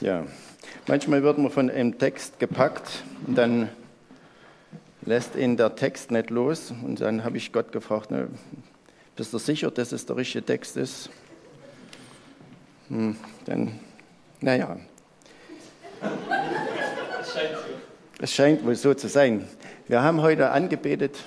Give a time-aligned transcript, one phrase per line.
[0.00, 0.24] Ja,
[0.86, 3.68] manchmal wird man von einem Text gepackt und dann
[5.02, 6.72] lässt ihn der Text nicht los.
[6.84, 8.28] Und dann habe ich Gott gefragt, ne,
[9.16, 11.10] bist du sicher, dass es der richtige Text ist?
[12.88, 13.80] Hm, dann,
[14.40, 14.78] naja.
[17.20, 18.22] Es scheint, so.
[18.22, 19.48] es scheint wohl so zu sein.
[19.88, 21.24] Wir haben heute angebetet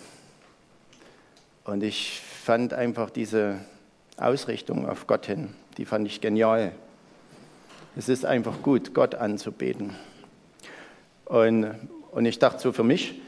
[1.66, 3.60] und ich fand einfach diese
[4.16, 6.72] Ausrichtung auf Gott hin, die fand ich genial.
[7.98, 9.98] Es ist einfach gut, Gott anzubeten.
[11.26, 11.68] Und,
[12.12, 13.20] und ich dachte so für mich,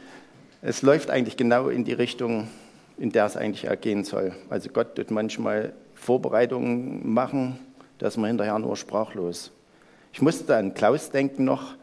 [0.61, 2.47] es läuft eigentlich genau in die Richtung,
[2.97, 4.31] in der es eigentlich ergehen soll.
[4.49, 7.59] Also Gott tut manchmal Vorbereitungen machen,
[7.97, 9.51] dass man hinterher nur sprachlos.
[10.13, 11.75] Ich musste an Klaus denken noch.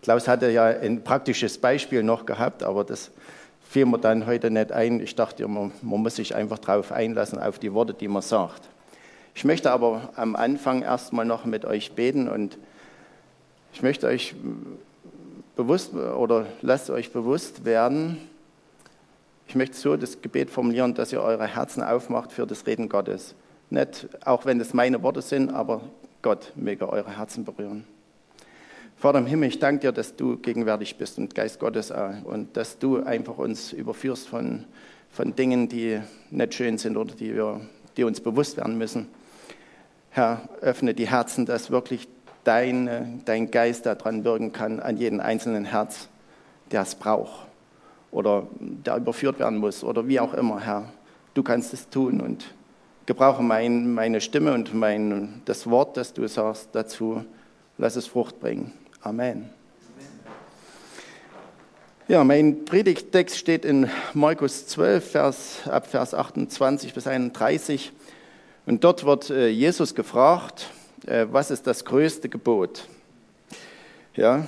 [0.00, 3.10] Klaus hatte ja ein praktisches Beispiel noch gehabt, aber das
[3.60, 5.00] fiel mir dann heute nicht ein.
[5.00, 8.68] Ich dachte, man, man muss sich einfach darauf einlassen, auf die Worte, die man sagt.
[9.40, 12.58] Ich möchte aber am Anfang erstmal noch mit euch beten und
[13.72, 14.34] ich möchte euch
[15.56, 18.18] bewusst oder lasst euch bewusst werden,
[19.48, 23.34] ich möchte so das Gebet formulieren, dass ihr eure Herzen aufmacht für das Reden Gottes.
[23.70, 25.80] Nicht, auch wenn es meine Worte sind, aber
[26.20, 27.86] Gott möge eure Herzen berühren.
[28.98, 32.58] Vater im Himmel, ich danke dir, dass du gegenwärtig bist und Geist Gottes auch, und
[32.58, 34.64] dass du einfach uns überführst von,
[35.10, 35.98] von Dingen, die
[36.30, 37.62] nicht schön sind oder die, wir,
[37.96, 39.08] die uns bewusst werden müssen.
[40.10, 42.08] Herr, öffne die Herzen, dass wirklich
[42.44, 46.08] dein, dein Geist daran wirken kann, an jeden einzelnen Herz,
[46.70, 47.46] der es braucht
[48.10, 50.92] oder der überführt werden muss oder wie auch immer, Herr.
[51.34, 52.52] Du kannst es tun und
[53.06, 57.24] gebrauche mein, meine Stimme und mein, das Wort, das du sagst, dazu.
[57.78, 58.72] Lass es Frucht bringen.
[59.00, 59.48] Amen.
[62.08, 67.92] Ja, mein Predigttext steht in Markus 12, Vers, ab Vers 28 bis 31.
[68.66, 70.70] Und dort wird äh, Jesus gefragt,
[71.06, 72.86] äh, was ist das größte Gebot?
[74.14, 74.46] Ja,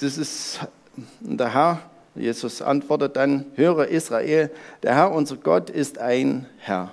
[0.00, 0.60] das ist
[1.20, 1.80] der Herr,
[2.14, 4.50] Jesus antwortet dann, höre Israel,
[4.82, 6.90] der Herr unser Gott ist ein Herr.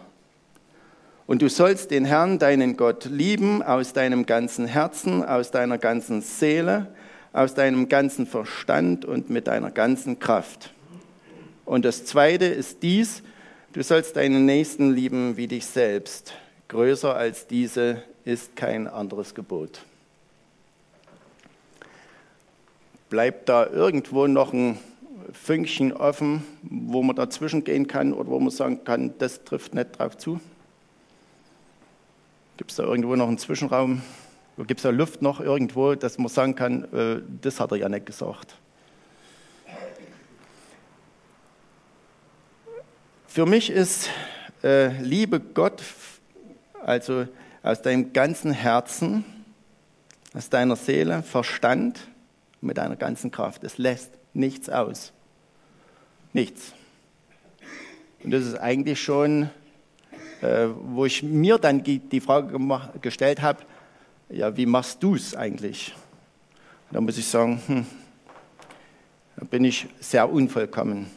[1.28, 6.22] Und du sollst den Herrn, deinen Gott, lieben aus deinem ganzen Herzen, aus deiner ganzen
[6.22, 6.88] Seele,
[7.34, 10.74] aus deinem ganzen Verstand und mit deiner ganzen Kraft.
[11.66, 13.22] Und das Zweite ist dies,
[13.74, 16.34] du sollst deinen Nächsten lieben wie dich selbst.
[16.70, 19.82] Größer als diese ist kein anderes Gebot.
[23.10, 24.78] Bleibt da irgendwo noch ein
[25.34, 29.98] Fünkchen offen, wo man dazwischen gehen kann oder wo man sagen kann, das trifft nicht
[29.98, 30.40] drauf zu?
[32.58, 34.04] Gibt es da irgendwo noch einen Zwischenraum?
[34.58, 37.90] Gibt es da Luft noch irgendwo, dass man sagen kann, äh, das hat er ja
[37.90, 38.54] nicht gesagt?
[43.26, 44.10] Für mich ist
[44.64, 45.82] äh, Liebe Gott
[46.84, 47.28] also
[47.64, 49.26] aus deinem ganzen Herzen,
[50.34, 52.00] aus deiner Seele, Verstand,
[52.62, 53.64] mit deiner ganzen Kraft.
[53.64, 55.14] Es lässt nichts aus.
[56.34, 56.74] Nichts.
[58.24, 59.50] Und das ist eigentlich schon,
[60.42, 62.58] äh, wo ich mir dann die Frage
[63.02, 63.64] gestellt habe,
[64.30, 65.96] ja, wie machst du es eigentlich?
[66.92, 67.86] Da muss ich sagen, hm,
[69.38, 71.08] da bin ich sehr unvollkommen.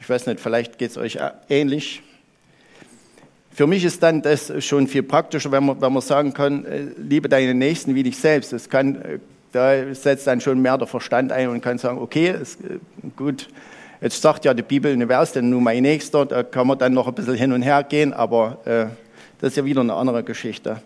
[0.00, 2.02] Ich weiß nicht, vielleicht geht es euch ähnlich.
[3.56, 6.88] Für mich ist dann das schon viel praktischer, wenn man, wenn man sagen kann, äh,
[6.98, 8.52] liebe deine Nächsten wie dich selbst.
[8.52, 9.18] Das kann, äh,
[9.50, 12.76] da setzt dann schon mehr der Verstand ein und kann sagen, okay, ist, äh,
[13.16, 13.48] gut,
[14.02, 16.26] jetzt sagt ja die Bibel, wer ist denn nun mein Nächster?
[16.26, 18.94] Da kann man dann noch ein bisschen hin und her gehen, aber äh,
[19.40, 20.82] das ist ja wieder eine andere Geschichte.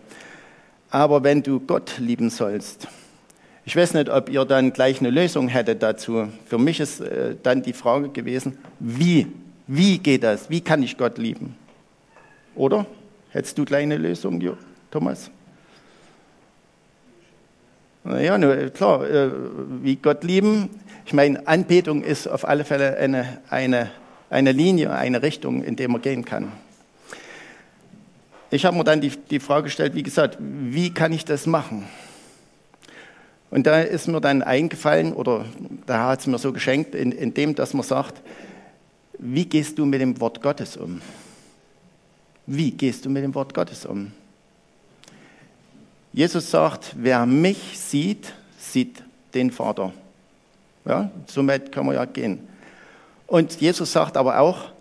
[0.91, 2.87] Aber wenn du Gott lieben sollst,
[3.65, 6.29] ich weiß nicht, ob ihr dann gleich eine Lösung hättet dazu.
[6.45, 9.27] Für mich ist äh, dann die Frage gewesen, wie?
[9.67, 10.49] Wie geht das?
[10.49, 11.57] Wie kann ich Gott lieben?
[12.55, 12.85] Oder?
[13.29, 14.41] Hättest du gleich eine Lösung,
[14.89, 15.31] Thomas?
[18.03, 18.37] Ja,
[18.69, 19.29] klar, äh,
[19.83, 20.69] wie Gott lieben.
[21.05, 23.91] Ich meine, Anbetung ist auf alle Fälle eine, eine,
[24.29, 26.51] eine Linie, eine Richtung, in der man gehen kann.
[28.49, 31.87] Ich habe mir dann die, die Frage gestellt, wie gesagt, wie kann ich das machen?
[33.51, 35.45] Und da ist mir dann eingefallen, oder
[35.85, 38.21] da hat es mir so geschenkt, in, in dem, dass man sagt,
[39.19, 41.01] wie gehst du mit dem Wort Gottes um?
[42.53, 44.11] Wie gehst du mit dem Wort Gottes um?
[46.11, 49.01] Jesus sagt, wer mich sieht, sieht
[49.33, 49.93] den Vater.
[50.83, 52.45] Ja, somit kann man ja gehen.
[53.25, 54.73] Und Jesus sagt aber auch,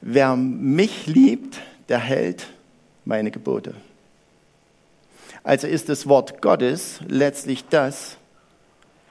[0.00, 1.58] wer mich liebt,
[1.90, 2.46] der hält
[3.04, 3.74] meine Gebote.
[5.44, 8.16] Also ist das Wort Gottes letztlich das,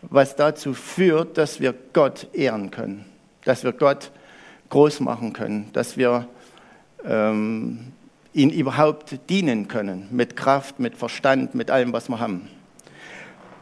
[0.02, 3.06] was dazu führt, dass wir Gott ehren können,
[3.46, 4.10] dass wir Gott
[4.70, 6.28] groß machen können, dass wir
[7.06, 7.94] ähm,
[8.34, 12.48] ihn überhaupt dienen können, mit Kraft, mit Verstand, mit allem, was wir haben.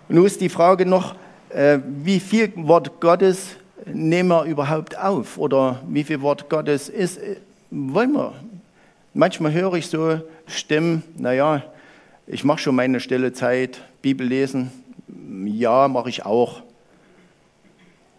[0.09, 1.15] Nun ist die Frage noch,
[1.49, 3.55] äh, wie viel Wort Gottes
[3.85, 7.37] nehmen wir überhaupt auf oder wie viel Wort Gottes ist, äh,
[7.71, 8.33] wollen wir.
[9.13, 11.63] Manchmal höre ich so Stimmen, naja,
[12.25, 14.71] ich mache schon meine stille Zeit, Bibel lesen,
[15.45, 16.61] ja, mache ich auch.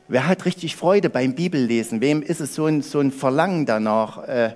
[0.08, 2.00] Wer hat richtig Freude beim Bibellesen?
[2.00, 4.54] Wem ist es so ein, so ein Verlangen danach, äh,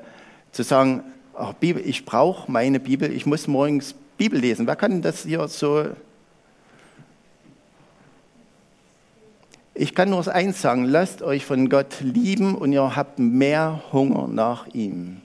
[0.51, 1.03] zu sagen,
[1.35, 4.67] ach, Bibel, ich brauche meine Bibel, ich muss morgens Bibel lesen?
[4.67, 5.87] Wer kann das hier so
[9.75, 14.29] Ich kann nur eins sagen, lasst euch von Gott lieben und ihr habt mehr Hunger
[14.29, 15.23] nach ihm.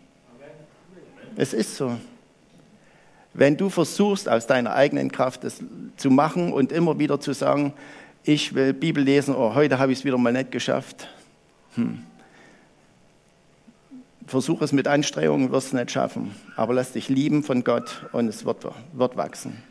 [1.36, 1.98] Es ist so.
[3.33, 5.62] Wenn du versuchst, aus deiner eigenen Kraft es
[5.98, 7.74] zu machen und immer wieder zu sagen,
[8.24, 11.07] ich will Bibel lesen, oh, heute habe ich es wieder mal nicht geschafft.
[11.75, 12.03] Hm.
[14.27, 16.35] Versuch es mit Anstrengungen, wirst es nicht schaffen.
[16.57, 19.63] Aber lass dich lieben von Gott und es wird, wird wachsen.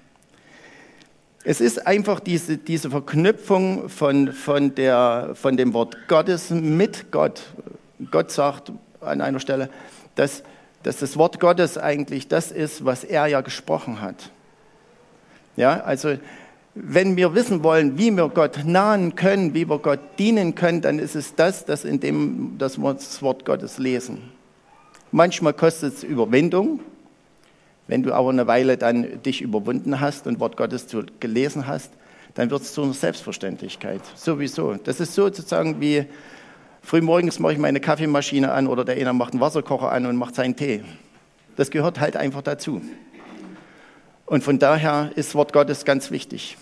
[1.45, 7.43] Es ist einfach diese, diese Verknüpfung von, von, der, von dem Wort Gottes mit Gott.
[8.11, 9.69] Gott sagt an einer Stelle,
[10.17, 10.43] dass,
[10.83, 14.31] dass das Wort Gottes eigentlich das ist, was er ja gesprochen hat.
[15.57, 16.17] Ja, also
[16.75, 20.99] wenn wir wissen wollen, wie wir Gott nahen können, wie wir Gott dienen können, dann
[20.99, 24.36] ist es das, das in dem das Wort Gottes lesen.
[25.17, 26.81] Manchmal kostet es Überwindung,
[27.89, 30.89] wenn du aber eine Weile dann dich überwunden hast und Wort Gottes
[31.21, 31.91] gelesen hast,
[32.35, 34.03] dann wird es zu einer Selbstverständlichkeit.
[34.15, 34.75] Sowieso.
[34.75, 36.05] Das ist sozusagen wie
[36.83, 40.35] frühmorgens mache ich meine Kaffeemaschine an oder der eine macht einen Wasserkocher an und macht
[40.35, 40.85] seinen Tee.
[41.57, 42.83] Das gehört halt einfach dazu.
[44.27, 46.59] Und von daher ist Wort Gottes ganz wichtig.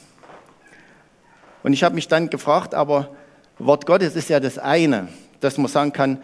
[1.65, 3.17] Und ich habe mich dann gefragt, aber
[3.59, 5.09] Wort Gottes ist ja das eine,
[5.41, 6.23] dass man sagen kann,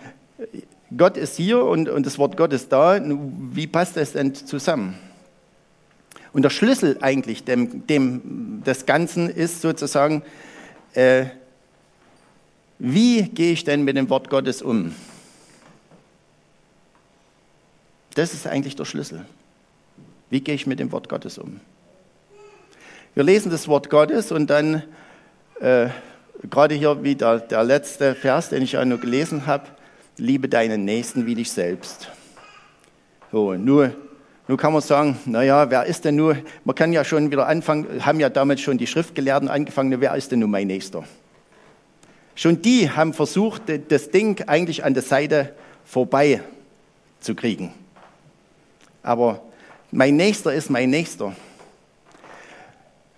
[0.96, 3.00] Gott ist hier und, und das Wort Gott ist da.
[3.00, 4.98] Wie passt das denn zusammen?
[6.32, 10.22] Und der Schlüssel eigentlich dem, dem des Ganzen ist sozusagen,
[10.94, 11.26] äh,
[12.78, 14.94] wie gehe ich denn mit dem Wort Gottes um?
[18.14, 19.24] Das ist eigentlich der Schlüssel.
[20.30, 21.60] Wie gehe ich mit dem Wort Gottes um?
[23.14, 24.82] Wir lesen das Wort Gottes und dann,
[25.60, 25.88] äh,
[26.48, 29.66] gerade hier wieder der letzte Vers, den ich ja nur gelesen habe,
[30.16, 32.10] liebe deinen Nächsten wie dich selbst.
[33.32, 33.94] So, nur,
[34.48, 38.04] nur kann man sagen, naja, wer ist denn nur, man kann ja schon wieder anfangen,
[38.04, 41.04] haben ja damals schon die Schriftgelehrten angefangen, wer ist denn nun mein Nächster?
[42.34, 45.54] Schon die haben versucht, das Ding eigentlich an der Seite
[45.84, 46.40] vorbei
[47.20, 47.72] zu kriegen.
[49.02, 49.42] Aber
[49.90, 51.34] mein Nächster ist mein Nächster.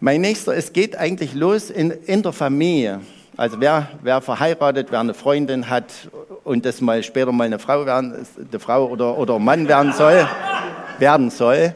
[0.01, 3.01] Mein Nächster, es geht eigentlich los in, in der Familie.
[3.37, 5.87] Also wer, wer verheiratet, wer eine Freundin hat
[6.45, 10.29] und das mal später mal eine Frau werden, eine Frau oder, oder Mann werden soll,
[10.99, 11.75] werden soll,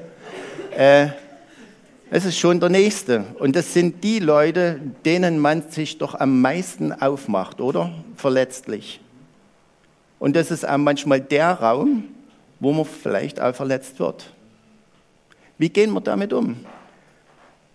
[0.76, 1.08] äh,
[2.10, 3.24] es ist schon der Nächste.
[3.38, 7.90] Und das sind die Leute, denen man sich doch am meisten aufmacht, oder?
[8.16, 9.00] Verletzlich.
[10.18, 12.04] Und das ist auch manchmal der Raum,
[12.60, 14.30] wo man vielleicht auch verletzt wird.
[15.58, 16.56] Wie gehen wir damit um?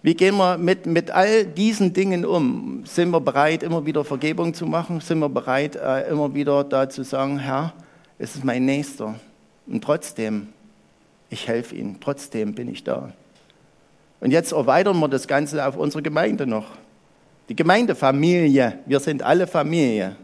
[0.03, 2.83] Wie gehen wir mit, mit all diesen Dingen um?
[2.85, 4.99] Sind wir bereit, immer wieder Vergebung zu machen?
[4.99, 7.73] Sind wir bereit, äh, immer wieder da zu sagen, Herr,
[8.17, 9.13] es ist mein Nächster.
[9.67, 10.47] Und trotzdem,
[11.29, 13.13] ich helfe ihm, trotzdem bin ich da.
[14.19, 16.65] Und jetzt erweitern wir das Ganze auf unsere Gemeinde noch.
[17.47, 20.15] Die Gemeindefamilie, wir sind alle Familie.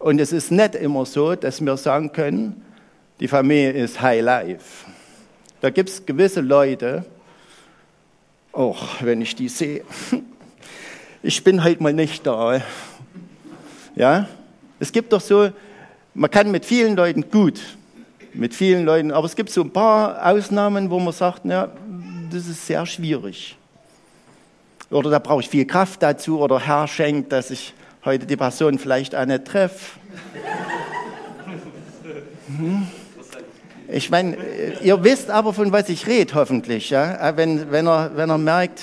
[0.00, 2.60] Und es ist nicht immer so, dass wir sagen können,
[3.20, 4.84] die Familie ist High Life.
[5.60, 7.04] Da gibt es gewisse Leute,
[8.56, 9.82] auch wenn ich die sehe.
[11.22, 12.62] Ich bin halt mal nicht da.
[13.94, 14.28] Ja?
[14.78, 15.50] Es gibt doch so,
[16.14, 17.60] man kann mit vielen Leuten gut,
[18.32, 21.70] mit vielen Leuten, aber es gibt so ein paar Ausnahmen, wo man sagt, ja,
[22.30, 23.56] das ist sehr schwierig.
[24.90, 28.78] Oder da brauche ich viel Kraft dazu oder Herr schenkt, dass ich heute die Person
[28.78, 29.98] vielleicht auch nicht treffe.
[32.56, 32.86] Hm?
[33.88, 34.36] Ich meine,
[34.82, 36.90] ihr wisst aber, von was ich rede, hoffentlich.
[36.90, 37.28] Ja?
[37.28, 38.80] Äh, wenn, wenn, er, wenn er merkt,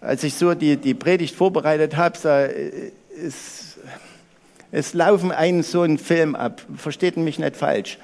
[0.00, 2.92] als ich so die, die Predigt vorbereitet habe, so, äh,
[3.24, 3.78] es,
[4.70, 6.60] es laufen einen so einen Film ab.
[6.76, 7.98] Versteht mich nicht falsch.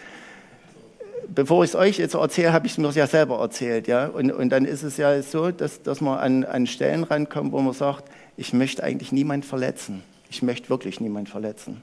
[1.28, 3.86] Bevor ich es euch jetzt erzähle, habe ich es mir ja selber erzählt.
[3.86, 4.06] Ja?
[4.06, 7.60] Und, und dann ist es ja so, dass, dass man an, an Stellen rankommt, wo
[7.60, 8.04] man sagt,
[8.38, 10.02] ich möchte eigentlich niemand verletzen.
[10.30, 11.82] Ich möchte wirklich niemand verletzen.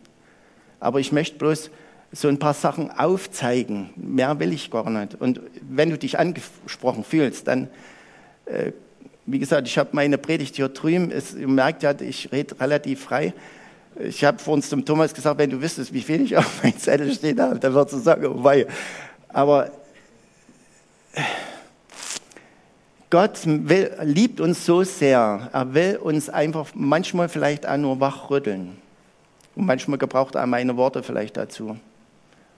[0.80, 1.70] Aber ich möchte bloß
[2.12, 3.92] so ein paar Sachen aufzeigen.
[3.96, 5.16] Mehr will ich gar nicht.
[5.20, 7.68] Und wenn du dich angesprochen fühlst, dann,
[8.46, 8.72] äh,
[9.25, 11.12] wie gesagt, ich habe meine Predigt hier drüben.
[11.12, 13.34] Es, ihr merkt ja, ich rede relativ frei.
[14.00, 16.78] Ich habe vor uns zum Thomas gesagt, wenn du wüsstest, wie viel ich auf meinem
[16.78, 18.66] Zettel stehen habe, dann würdest du sagen, oh wei.
[19.28, 19.72] Aber
[23.10, 25.50] Gott will, liebt uns so sehr.
[25.51, 28.78] Er will uns einfach manchmal vielleicht auch nur wachrütteln.
[29.56, 31.78] Und manchmal gebraucht er meine Worte vielleicht dazu.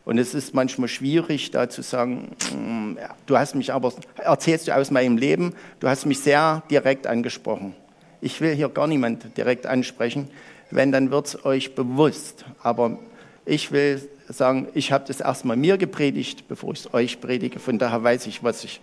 [0.03, 4.75] Und es ist manchmal schwierig, da zu sagen, mm, du hast mich aber, erzählst du
[4.75, 7.75] aus meinem Leben, du hast mich sehr direkt angesprochen.
[8.20, 10.29] Ich will hier gar niemand direkt ansprechen.
[10.72, 12.46] Wenn, dann wird es euch bewusst.
[12.63, 13.00] Aber
[13.46, 17.60] ich will sagen, ich habe das erstmal mir gepredigt, bevor ich es euch predige.
[17.60, 18.79] Von daher weiß ich, was ich,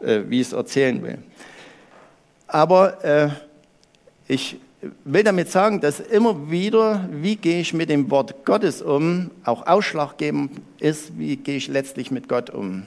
[0.00, 1.18] äh, wie ich es erzählen will.
[2.46, 3.28] Aber äh,
[4.28, 4.56] ich
[5.04, 9.66] will damit sagen, dass immer wieder, wie gehe ich mit dem Wort Gottes um, auch
[9.66, 12.84] ausschlaggebend ist, wie gehe ich letztlich mit Gott um.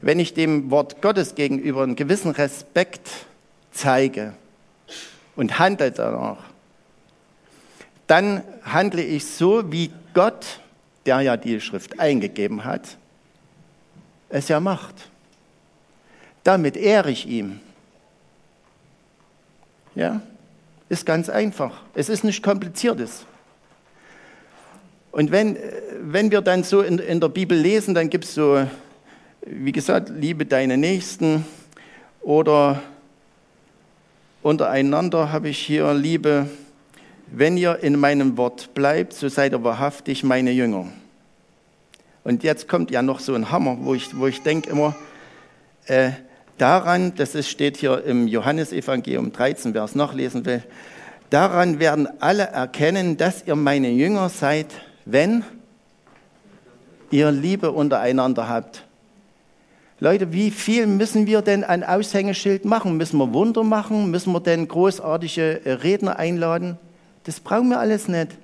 [0.00, 3.08] Wenn ich dem Wort Gottes gegenüber einen gewissen Respekt
[3.72, 4.34] zeige
[5.36, 6.44] und handle danach,
[8.06, 10.60] dann handle ich so, wie Gott,
[11.06, 12.96] der ja die Schrift eingegeben hat,
[14.28, 15.08] es ja macht.
[16.44, 17.60] Damit ehre ich ihm.
[19.94, 20.20] Ja,
[20.88, 21.82] ist ganz einfach.
[21.94, 23.24] Es ist nicht kompliziertes.
[25.12, 25.56] Und wenn,
[26.00, 28.66] wenn wir dann so in, in der Bibel lesen, dann gibt es so,
[29.46, 31.44] wie gesagt, liebe deine Nächsten
[32.20, 32.82] oder
[34.42, 36.46] untereinander habe ich hier Liebe
[37.26, 40.86] wenn ihr in meinem Wort bleibt, so seid ihr wahrhaftig meine Jünger.
[42.24, 44.94] Und jetzt kommt ja noch so ein Hammer, wo ich, wo ich denke immer,
[45.86, 46.10] äh,
[46.58, 50.62] daran, das steht hier im Johannesevangelium 13, wer es nachlesen will,
[51.30, 54.66] daran werden alle erkennen, dass ihr meine Jünger seid,
[55.04, 55.44] wenn
[57.10, 58.84] ihr Liebe untereinander habt.
[59.98, 62.98] Leute, wie viel müssen wir denn ein Aushängeschild machen?
[62.98, 64.10] Müssen wir Wunder machen?
[64.10, 66.76] Müssen wir denn großartige Redner einladen?
[67.24, 68.36] Das brauchen wir alles nicht.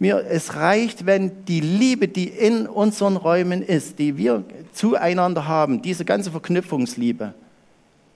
[0.00, 5.82] Mir, es reicht, wenn die Liebe, die in unseren Räumen ist, die wir zueinander haben,
[5.82, 7.34] diese ganze Verknüpfungsliebe,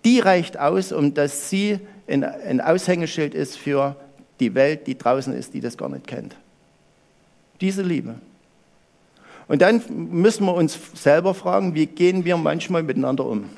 [0.05, 3.97] die reicht aus, um dass sie ein, Aushängeschild ist für
[4.41, 6.37] die Welt, die draußen ist, die das gar nicht kennt.
[7.61, 8.17] Diese Liebe.
[9.49, 13.51] Und dann müssen wir uns selber fragen, wie gehen wir manchmal miteinander um?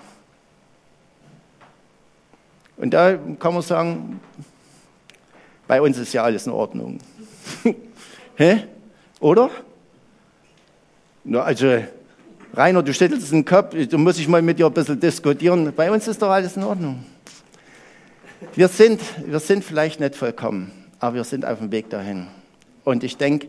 [2.76, 4.20] Und da kann man sagen,
[5.66, 6.98] bei uns ist ja alles in Ordnung.
[8.36, 8.64] Hä?
[9.20, 9.50] Oder?
[11.22, 11.84] Na, also,
[12.56, 15.72] Rainer, du stellst den Kopf, du musst ich mal mit dir ein bisschen diskutieren.
[15.74, 17.04] Bei uns ist doch alles in Ordnung.
[18.54, 20.70] Wir sind, wir sind vielleicht nicht vollkommen,
[21.00, 22.28] aber wir sind auf dem Weg dahin.
[22.84, 23.48] Und ich denke,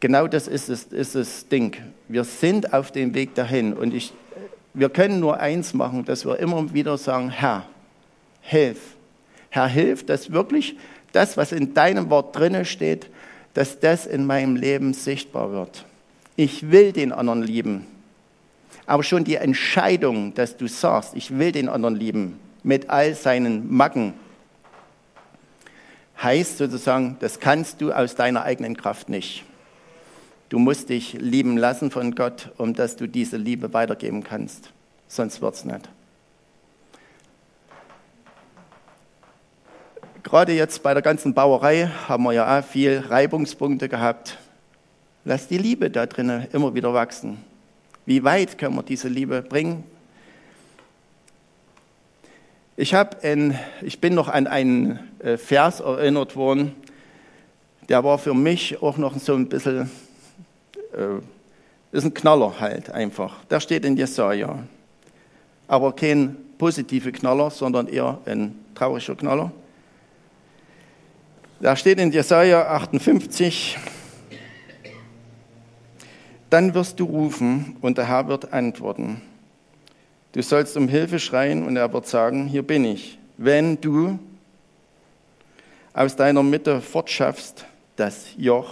[0.00, 1.76] genau das ist es, ist das Ding.
[2.08, 3.72] Wir sind auf dem Weg dahin.
[3.74, 4.12] Und ich,
[4.74, 7.66] wir können nur eins machen, dass wir immer wieder sagen, Herr,
[8.40, 8.96] hilf
[9.50, 10.76] Herr, hilf, dass wirklich
[11.12, 13.10] das, was in deinem Wort drinne steht,
[13.52, 15.84] dass das in meinem Leben sichtbar wird.
[16.40, 17.86] Ich will den anderen lieben.
[18.86, 23.70] Aber schon die Entscheidung, dass du sagst, ich will den anderen lieben, mit all seinen
[23.70, 24.14] Macken,
[26.22, 29.44] heißt sozusagen, das kannst du aus deiner eigenen Kraft nicht.
[30.48, 34.70] Du musst dich lieben lassen von Gott, um dass du diese Liebe weitergeben kannst.
[35.08, 35.90] Sonst wird es nicht.
[40.22, 44.38] Gerade jetzt bei der ganzen Bauerei haben wir ja auch viel Reibungspunkte gehabt.
[45.24, 47.38] Lass die Liebe da drinnen immer wieder wachsen.
[48.06, 49.84] Wie weit können wir diese Liebe bringen?
[52.76, 56.74] Ich, in, ich bin noch an einen äh, Vers erinnert worden,
[57.90, 59.90] der war für mich auch noch so ein bisschen,
[60.94, 61.20] äh,
[61.92, 63.44] ist ein Knaller halt einfach.
[63.44, 64.60] Der steht in Jesaja.
[65.68, 69.52] Aber kein positiver Knaller, sondern eher ein trauriger Knaller.
[71.60, 73.76] Da steht in Jesaja 58,
[76.50, 79.22] dann wirst du rufen und der Herr wird antworten.
[80.32, 83.18] Du sollst um Hilfe schreien und er wird sagen, hier bin ich.
[83.36, 84.18] Wenn du
[85.94, 87.64] aus deiner Mitte fortschaffst,
[87.96, 88.70] das Joch,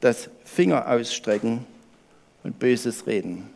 [0.00, 1.64] das Finger ausstrecken
[2.42, 3.50] und Böses reden.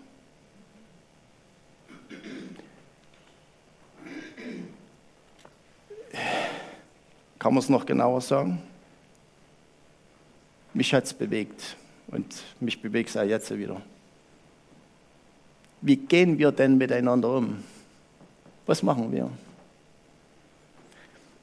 [7.38, 8.62] Kann man es noch genauer sagen?
[10.74, 11.76] Mich hat es bewegt
[12.08, 13.80] und mich bewegt es auch jetzt wieder.
[15.80, 17.62] Wie gehen wir denn miteinander um?
[18.66, 19.30] Was machen wir?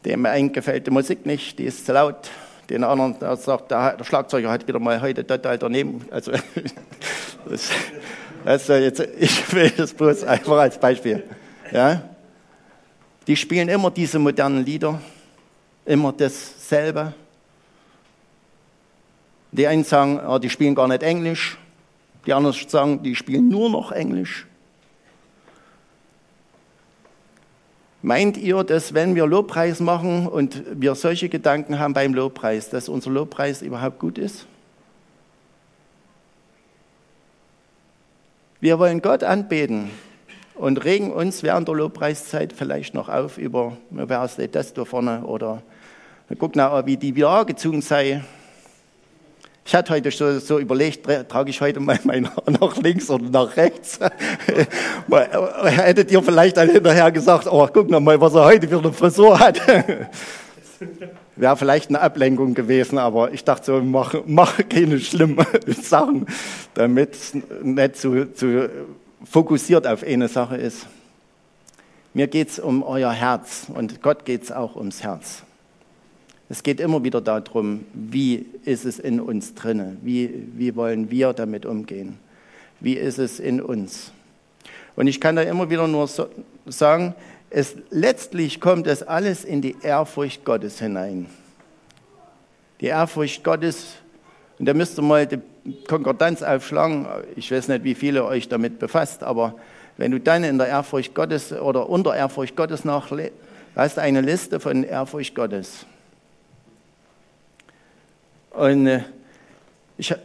[0.03, 2.29] Dem einen gefällt die Musik nicht, die ist zu laut.
[2.69, 6.05] Den anderen der sagt, der Schlagzeuger hat wieder mal heute total daneben.
[6.11, 6.31] Also,
[7.49, 7.69] das,
[8.43, 11.23] also jetzt, ich will das bloß einfach als Beispiel.
[11.71, 12.01] Ja?
[13.27, 14.99] Die spielen immer diese modernen Lieder
[15.85, 17.13] immer dasselbe.
[19.55, 21.57] Die einen sagen, oh, die spielen gar nicht Englisch.
[22.25, 24.45] Die anderen sagen, die spielen nur noch Englisch.
[28.01, 32.89] Meint ihr, dass wenn wir Lobpreis machen und wir solche Gedanken haben beim Lobpreis, dass
[32.89, 34.45] unser Lobpreis überhaupt gut ist?
[38.59, 39.89] Wir wollen Gott anbeten
[40.55, 45.23] und regen uns während der Lobpreiszeit vielleicht noch auf über, wer ist das da vorne
[45.23, 45.63] oder
[46.37, 48.21] guck nach, wie die wieder gezogen sei.
[49.67, 53.27] Ich hatte heute so, so überlegt, trage ich heute mal mein Haar nach links oder
[53.29, 53.97] nach rechts?
[55.09, 58.93] Hättet ihr vielleicht dann hinterher gesagt, oh, guck noch mal, was er heute für eine
[58.93, 59.59] Frisur hat.
[61.35, 65.43] Wäre vielleicht eine Ablenkung gewesen, aber ich dachte so, mach, mach keine schlimmen
[65.81, 66.27] Sachen,
[66.75, 68.69] damit es nicht zu, zu
[69.23, 70.85] fokussiert auf eine Sache ist.
[72.13, 75.41] Mir geht es um euer Herz und Gott geht es auch ums Herz.
[76.47, 79.97] Es geht immer wieder darum, wie ist es in uns drinne?
[80.03, 82.19] Wie, wie wollen wir damit umgehen?
[82.79, 84.11] Wie ist es in uns?
[84.95, 86.27] Und ich kann da immer wieder nur so
[86.67, 87.15] sagen,
[87.49, 91.27] es, letztlich kommt es alles in die Ehrfurcht Gottes hinein.
[92.81, 93.95] Die Ehrfurcht Gottes,
[94.59, 95.39] und da müsst ihr mal die
[95.87, 97.07] Konkordanz aufschlagen.
[97.35, 99.55] Ich weiß nicht, wie viele euch damit befasst, aber
[99.97, 103.33] wenn du dann in der Ehrfurcht Gottes oder unter Ehrfurcht Gottes nachlässt,
[103.75, 105.85] hast eine Liste von Ehrfurcht Gottes.
[108.55, 109.03] Und äh,
[109.97, 110.17] ich, äh,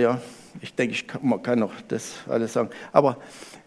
[0.00, 0.20] ja,
[0.60, 2.70] ich denke, ich kann, man kann noch das alles sagen.
[2.92, 3.16] Aber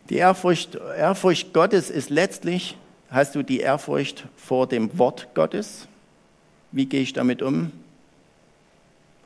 [0.09, 2.77] die Ehrfurcht, Ehrfurcht Gottes ist letztlich,
[3.09, 5.87] hast du die Ehrfurcht vor dem Wort Gottes?
[6.71, 7.71] Wie gehe ich damit um?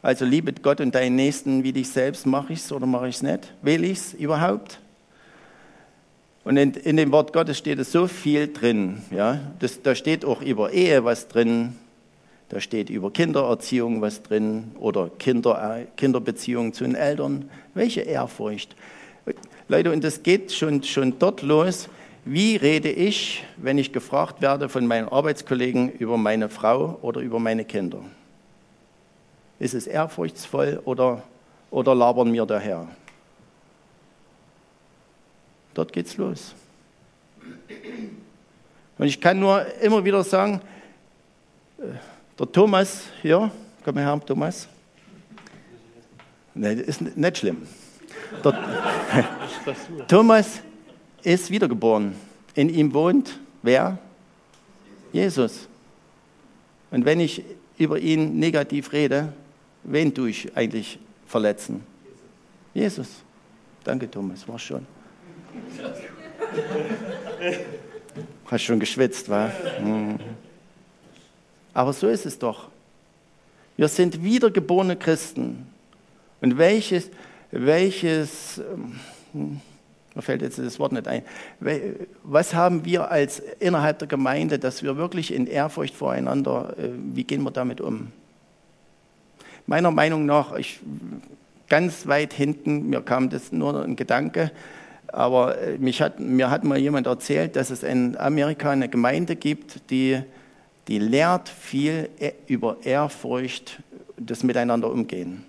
[0.02, 3.16] Also liebe Gott und deinen Nächsten wie dich selbst, mache ich es oder mache ich
[3.16, 3.54] es nicht?
[3.62, 4.80] Will ich es überhaupt?
[6.44, 9.02] Und in, in, dem Wort Gottes steht es so viel drin.
[9.10, 9.40] Ja?
[9.60, 11.76] Das, da steht auch über Ehe was drin,
[12.50, 17.50] da steht über Kindererziehung was drin oder Kinder, äh, Kinderbeziehungen zu den Eltern.
[17.74, 18.76] Welche Ehrfurcht.
[19.68, 21.90] Leute, und das geht schon, schon dort los.
[22.24, 27.40] Wie rede ich, wenn ich gefragt werde von meinen Arbeitskollegen über meine Frau oder über
[27.40, 28.00] meine Kinder?
[29.60, 31.24] Ist es ehrfurchtsvoll oder,
[31.72, 32.88] oder labern mir daher?
[35.74, 36.54] Dort geht's los.
[38.98, 40.62] Und ich kann nur immer wieder sagen,
[41.80, 41.84] äh,
[42.38, 43.52] der Thomas hier,
[43.84, 44.68] komm her, Thomas.
[46.54, 47.68] Nein, ist nicht schlimm.
[48.44, 48.64] Der,
[50.08, 50.62] Thomas
[51.24, 52.16] ist wiedergeboren.
[52.54, 53.98] In ihm wohnt wer?
[55.12, 55.68] Jesus.
[56.92, 57.44] Und wenn ich
[57.78, 59.34] über ihn negativ rede,
[59.84, 61.84] wen tue ich eigentlich verletzen?
[62.74, 63.08] Jesus.
[63.84, 64.86] Danke, Thomas, war schon.
[68.46, 69.52] Hast schon geschwitzt, wa?
[69.82, 70.20] Mhm.
[71.76, 72.70] Aber so ist es doch.
[73.78, 75.68] Wir sind wiedergeborene Christen.
[76.42, 77.12] Und welches,
[77.52, 78.60] welches,
[79.34, 79.60] ähm,
[80.16, 81.24] mir fällt jetzt das Wort nicht ein,
[82.24, 87.26] was haben wir als innerhalb der Gemeinde, dass wir wirklich in Ehrfurcht voreinander, äh, wie
[87.26, 88.14] gehen wir damit um?
[89.68, 90.80] Meiner Meinung nach, ich,
[91.68, 94.52] ganz weit hinten, mir kam das nur ein Gedanke,
[95.08, 99.36] aber äh, mich hat, mir hat mal jemand erzählt, dass es in Amerika eine Gemeinde
[99.36, 100.22] gibt, die
[100.88, 103.82] die lehrt viel e- über Ehrfurcht,
[104.18, 105.44] das Miteinander umgehen.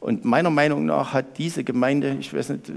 [0.00, 2.72] Und meiner Meinung nach hat diese Gemeinde, ich weiß nicht,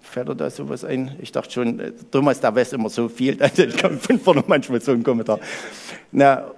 [0.00, 1.16] fällt da sowas ein?
[1.20, 4.92] Ich dachte schon, äh, Thomas, da weiß immer so viel, ich komme fünfmal manchmal so
[4.92, 5.38] einen Kommentar.
[6.12, 6.50] Na,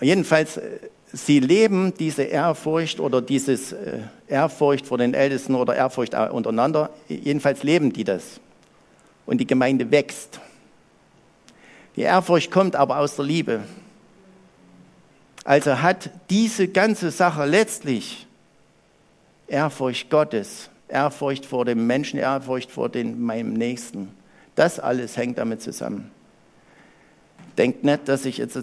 [0.00, 0.80] jedenfalls, äh,
[1.12, 7.62] sie leben diese Ehrfurcht oder dieses äh, Ehrfurcht vor den Ältesten oder Ehrfurcht untereinander, jedenfalls
[7.62, 8.40] leben die das.
[9.24, 10.40] Und die Gemeinde wächst.
[11.98, 13.64] Die Ehrfurcht kommt aber aus der Liebe.
[15.42, 18.28] Also hat diese ganze Sache letztlich
[19.48, 24.14] Ehrfurcht Gottes, Ehrfurcht vor dem Menschen, Ehrfurcht vor den, meinem Nächsten.
[24.54, 26.12] Das alles hängt damit zusammen.
[27.56, 28.60] Denkt nicht, dass ich jetzt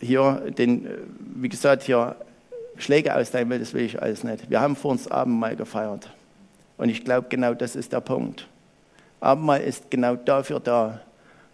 [0.00, 0.88] hier den,
[1.36, 2.16] wie gesagt, hier
[2.78, 4.50] Schläge austeilen will, das will ich alles nicht.
[4.50, 6.10] Wir haben vor uns Abendmahl gefeiert.
[6.78, 8.48] Und ich glaube, genau das ist der Punkt.
[9.20, 11.00] Abendmahl ist genau dafür da,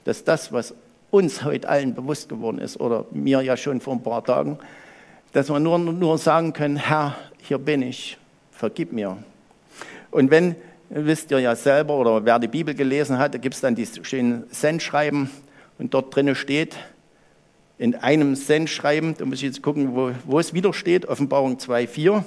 [0.04, 0.74] dass das, was
[1.10, 4.58] uns heute allen bewusst geworden ist, oder mir ja schon vor ein paar Tagen,
[5.32, 8.18] dass wir nur, nur sagen können, Herr, hier bin ich,
[8.52, 9.18] vergib mir.
[10.10, 10.56] Und wenn,
[10.88, 13.86] wisst ihr ja selber, oder wer die Bibel gelesen hat, da gibt es dann die
[14.02, 15.30] schönen Sendschreiben
[15.78, 16.76] und dort drinnen steht,
[17.78, 22.24] in einem Sendschreiben, da muss ich jetzt gucken, wo, wo es wieder steht, Offenbarung 2,4.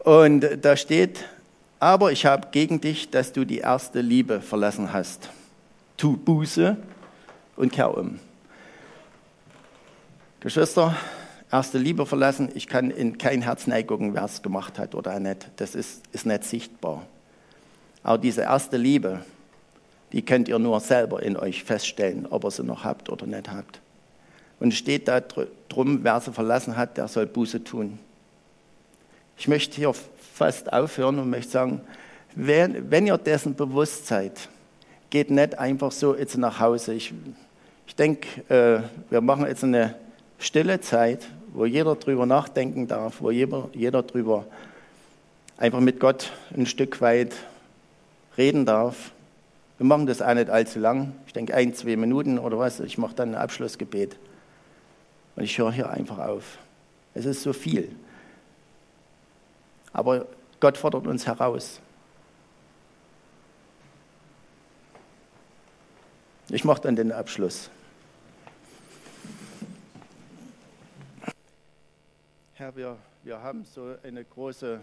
[0.00, 1.24] Und da steht,
[1.78, 5.30] aber ich habe gegen dich, dass du die erste Liebe verlassen hast
[6.02, 6.76] tu Buße
[7.54, 8.18] und kehr um.
[10.40, 10.96] Geschwister,
[11.50, 15.48] erste Liebe verlassen, ich kann in kein Herz gucken, wer es gemacht hat oder nicht.
[15.56, 17.06] Das ist, ist nicht sichtbar.
[18.02, 19.24] Aber diese erste Liebe
[20.12, 23.50] die könnt ihr nur selber in euch feststellen, ob ihr sie noch habt oder nicht
[23.50, 23.80] habt.
[24.60, 25.20] Und steht da
[25.68, 27.98] drum, wer sie verlassen hat, der soll Buße tun.
[29.38, 29.94] Ich möchte hier
[30.34, 31.80] fast aufhören und möchte sagen,
[32.34, 34.48] wenn, wenn ihr dessen bewusst seid,
[35.12, 36.94] geht nicht einfach so jetzt nach Hause.
[36.94, 37.12] Ich,
[37.86, 39.94] ich denke, äh, wir machen jetzt eine
[40.38, 44.46] stille Zeit, wo jeder drüber nachdenken darf, wo jeder, jeder drüber
[45.58, 47.34] einfach mit Gott ein Stück weit
[48.38, 49.12] reden darf.
[49.76, 51.12] Wir machen das auch nicht allzu lang.
[51.26, 52.80] Ich denke ein, zwei Minuten oder was.
[52.80, 54.16] Ich mache dann ein Abschlussgebet.
[55.36, 56.56] Und ich höre hier einfach auf.
[57.12, 57.94] Es ist so viel.
[59.92, 60.24] Aber
[60.58, 61.80] Gott fordert uns heraus.
[66.54, 67.70] Ich mache dann den Abschluss.
[72.52, 74.78] Herr, wir, wir haben so eine große,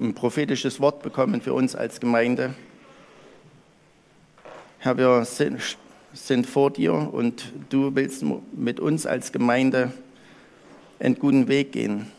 [0.00, 2.54] ein prophetisches Wort bekommen für uns als Gemeinde.
[4.80, 5.78] Herr, wir sind,
[6.12, 9.92] sind vor dir und du willst mit uns als Gemeinde
[10.98, 12.10] einen guten Weg gehen.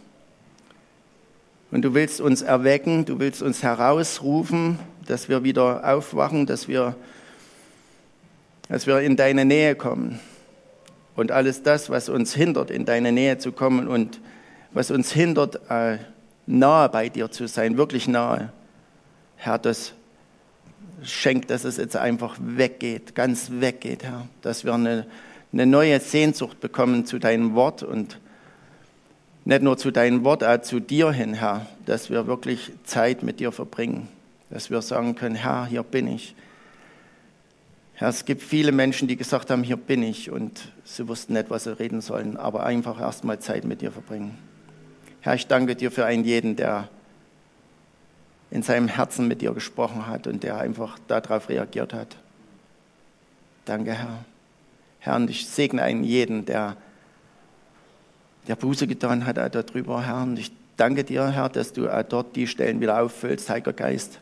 [1.71, 6.95] Und du willst uns erwecken, du willst uns herausrufen, dass wir wieder aufwachen, dass wir,
[8.67, 10.19] dass wir in deine Nähe kommen.
[11.15, 14.19] Und alles das, was uns hindert, in deine Nähe zu kommen und
[14.71, 15.97] was uns hindert, äh,
[16.45, 18.51] nahe bei dir zu sein, wirklich nahe,
[19.36, 19.93] Herr, das
[21.03, 24.27] schenkt, dass es jetzt einfach weggeht, ganz weggeht, Herr.
[24.41, 25.05] Dass wir eine,
[25.53, 28.19] eine neue Sehnsucht bekommen zu deinem Wort und
[29.45, 33.39] nicht nur zu deinem Wort, auch zu dir hin, Herr, dass wir wirklich Zeit mit
[33.39, 34.08] dir verbringen,
[34.49, 36.36] dass wir sagen können, Herr, hier bin ich.
[37.93, 41.49] Herr, es gibt viele Menschen, die gesagt haben, hier bin ich und sie wussten nicht,
[41.49, 44.38] was sie reden sollen, aber einfach erstmal Zeit mit dir verbringen.
[45.21, 46.88] Herr, ich danke dir für einen jeden, der
[48.52, 52.15] in seinem Herzen mit dir gesprochen hat und der einfach darauf reagiert hat.
[53.65, 54.25] Danke, Herr.
[54.99, 56.78] Herr, und ich segne einen jeden, der
[58.47, 60.23] der Buße getan hat auch darüber, Herr.
[60.23, 64.19] Und ich danke dir, Herr, dass du auch dort die Stellen wieder auffüllst, Heiliger Geist,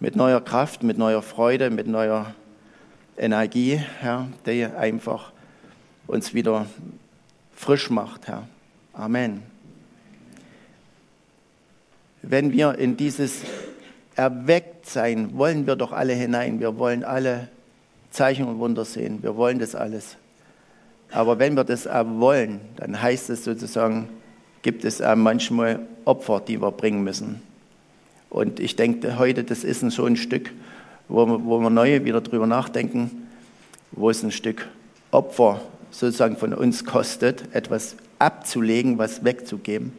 [0.00, 2.34] mit neuer Kraft, mit neuer Freude, mit neuer
[3.16, 5.32] Energie, Herr, die einfach
[6.06, 6.66] uns wieder
[7.54, 8.48] frisch macht, Herr.
[8.92, 9.42] Amen.
[12.22, 13.42] Wenn wir in dieses
[14.16, 16.60] Erwecktsein wollen wir doch alle hinein.
[16.60, 17.48] Wir wollen alle
[18.10, 19.22] Zeichen und Wunder sehen.
[19.22, 20.16] Wir wollen das alles.
[21.12, 24.08] Aber wenn wir das auch wollen, dann heißt es sozusagen,
[24.62, 27.42] gibt es auch manchmal Opfer, die wir bringen müssen.
[28.30, 30.50] Und ich denke heute, das ist so ein Stück,
[31.08, 33.28] wo wir, wo wir neu wieder drüber nachdenken,
[33.90, 34.66] wo es ein Stück
[35.10, 39.92] Opfer sozusagen von uns kostet, etwas abzulegen, was wegzugeben,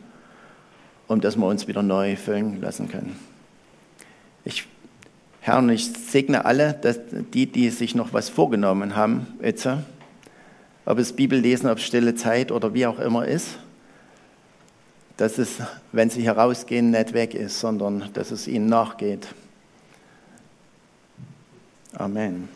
[1.08, 3.15] um dass wir uns wieder neu füllen lassen können.
[4.45, 4.65] Ich,
[5.41, 6.99] Herr, ich segne alle, dass
[7.34, 9.67] die, die sich noch was vorgenommen haben, jetzt,
[10.86, 13.58] ob es Bibellesen, ob es stille Zeit oder wie auch immer ist,
[15.17, 15.58] dass es,
[15.91, 19.28] wenn sie herausgehen, nicht weg ist, sondern dass es ihnen nachgeht.
[21.93, 22.50] Amen.